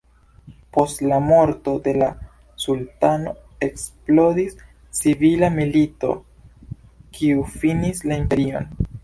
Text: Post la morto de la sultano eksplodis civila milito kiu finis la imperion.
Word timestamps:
Post 0.75 1.01
la 1.09 1.17
morto 1.25 1.73
de 1.87 1.91
la 2.03 2.07
sultano 2.63 3.33
eksplodis 3.67 4.57
civila 5.01 5.51
milito 5.59 6.17
kiu 7.21 7.47
finis 7.61 8.05
la 8.11 8.21
imperion. 8.25 8.69